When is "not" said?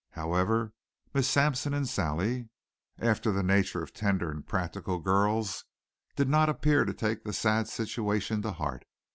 6.27-6.49